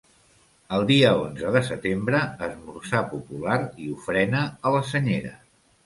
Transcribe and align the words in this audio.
El 0.77 0.85
dia 0.91 1.11
onze 1.25 1.51
de 1.57 1.61
setembre, 1.67 2.23
esmorzar 2.49 3.05
popular 3.15 3.61
i 3.87 3.95
ofrena 4.01 4.45
a 4.71 4.77
la 4.79 4.85
senyera. 4.95 5.41